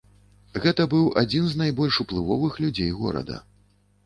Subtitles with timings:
[0.63, 3.37] Гэта быў адзін з найбольш уплывовых людзей горада.